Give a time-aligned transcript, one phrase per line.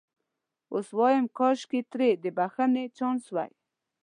[0.73, 1.59] اوس وایم کاش
[1.91, 3.51] ترې د بخښنې چانس وای.